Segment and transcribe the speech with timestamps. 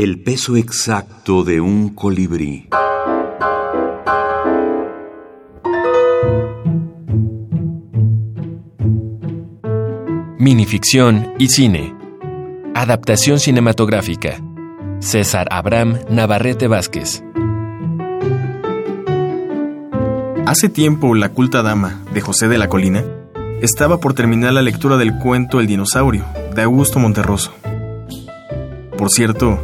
[0.00, 2.68] El peso exacto de un colibrí.
[10.38, 11.96] Minificción y cine.
[12.76, 14.40] Adaptación cinematográfica.
[15.00, 17.24] César Abraham Navarrete Vázquez.
[20.46, 23.02] Hace tiempo, La culta dama, de José de la Colina,
[23.60, 26.24] estaba por terminar la lectura del cuento El dinosaurio,
[26.54, 27.52] de Augusto Monterroso.
[28.96, 29.58] Por cierto,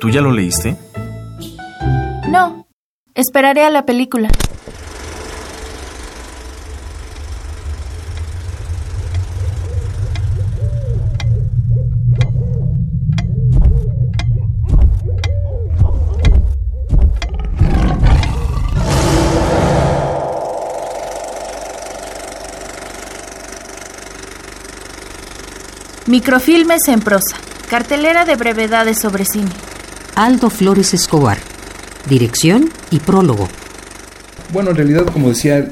[0.00, 0.76] ¿tú ya lo leíste?
[2.28, 2.66] No,
[3.14, 4.28] esperaré a la película.
[26.06, 27.36] Microfilmes en prosa.
[27.68, 29.50] Cartelera de brevedades sobre cine.
[30.18, 31.36] Aldo Flores Escobar.
[32.08, 33.48] Dirección y prólogo.
[34.50, 35.70] Bueno, en realidad, como decía,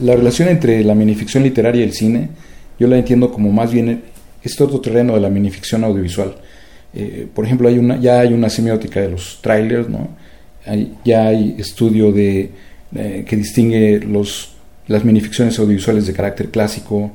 [0.00, 2.28] la relación entre la minificción literaria y el cine,
[2.76, 4.02] yo la entiendo como más bien
[4.42, 6.34] este otro terreno de la minificción audiovisual.
[6.92, 10.08] Eh, por ejemplo, hay una, ya hay una semiótica de los trailers, ¿no?
[11.04, 12.50] ya hay estudio de,
[12.96, 14.54] eh, que distingue los,
[14.88, 17.12] las minificciones audiovisuales de carácter clásico,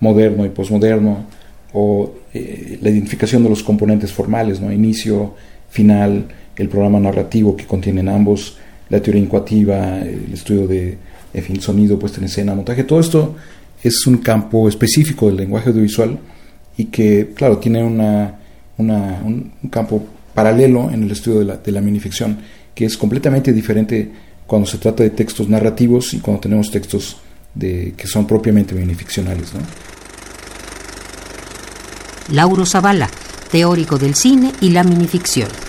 [0.00, 1.24] moderno y posmoderno
[1.72, 4.70] o eh, la identificación de los componentes formales, ¿no?
[4.70, 5.34] inicio,
[5.68, 8.56] final, el programa narrativo que contienen ambos,
[8.88, 10.98] la teoría incuativa, el estudio de
[11.42, 13.36] fin, sonido, puesta en escena, montaje, todo esto
[13.82, 16.18] es un campo específico del lenguaje audiovisual
[16.76, 18.38] y que, claro, tiene una,
[18.78, 22.38] un, campo paralelo en el estudio de la, de la minificción,
[22.74, 24.10] que es completamente diferente
[24.46, 27.16] cuando se trata de textos narrativos y cuando tenemos textos
[27.54, 29.54] de, que son propiamente minificcionales.
[29.54, 29.60] ¿no?
[32.34, 33.08] Lauro Zavala,
[33.56, 35.65] teórico del cine y la minificción.